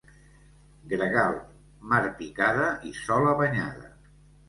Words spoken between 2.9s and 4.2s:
i sola banyada.